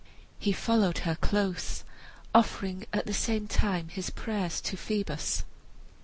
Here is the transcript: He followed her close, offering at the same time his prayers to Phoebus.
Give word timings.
He 0.39 0.51
followed 0.51 0.97
her 1.05 1.13
close, 1.13 1.83
offering 2.33 2.87
at 2.91 3.05
the 3.05 3.13
same 3.13 3.47
time 3.47 3.89
his 3.89 4.09
prayers 4.09 4.59
to 4.61 4.75
Phoebus. 4.75 5.43